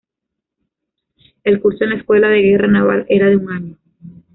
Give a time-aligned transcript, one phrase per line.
[1.43, 3.77] El curso en la Escuela de Guerra Naval era de un año.